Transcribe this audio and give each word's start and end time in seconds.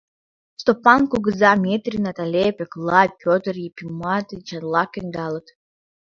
Стопан 0.61 1.01
кугыза, 1.11 1.51
Метрий, 1.63 2.01
Натале, 2.05 2.45
Пӧкла, 2.57 3.01
Пӧтыр 3.21 3.55
Епимымат 3.67 4.27
Эчанлак 4.35 4.91
ӧндалыт. 4.99 5.47